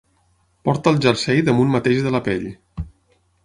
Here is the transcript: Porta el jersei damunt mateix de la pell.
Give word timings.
Porta 0.69 0.93
el 0.93 0.97
jersei 1.07 1.43
damunt 1.51 1.71
mateix 1.77 2.03
de 2.07 2.17
la 2.17 2.25
pell. 2.31 2.51